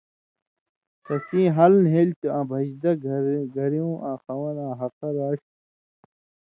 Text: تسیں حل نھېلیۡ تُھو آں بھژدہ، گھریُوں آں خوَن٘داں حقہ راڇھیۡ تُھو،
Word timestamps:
تسیں 1.03 1.49
حل 1.57 1.73
نھېلیۡ 1.85 2.17
تُھو 2.19 2.27
آں 2.37 2.45
بھژدہ، 2.49 2.91
گھریُوں 3.55 3.93
آں 4.09 4.17
خوَن٘داں 4.23 4.73
حقہ 4.79 5.07
راڇھیۡ 5.17 5.45
تُھو، 5.47 6.09